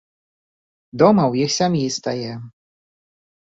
Дома 1.01 1.23
ў 1.27 1.33
іх 1.45 1.49
сям'і 1.59 1.93
стае. 1.99 2.33